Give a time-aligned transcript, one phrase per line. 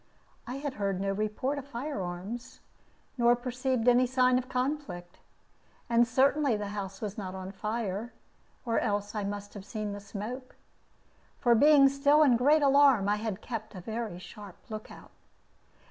[0.47, 2.59] I had heard no report of fire arms,
[3.19, 5.19] nor perceived any sign of conflict;
[5.91, 8.11] and certainly the house was not on fire,
[8.65, 10.55] or else I must have seen the smoke.
[11.37, 15.11] For being still in great alarm, I had kept a very sharp lookout.